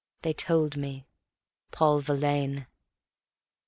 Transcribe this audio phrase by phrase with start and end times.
[0.23, 1.05] They told me:
[1.69, 2.65] "Paul Verlaine."